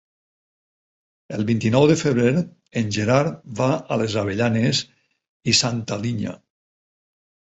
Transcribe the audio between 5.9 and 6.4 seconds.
Linya.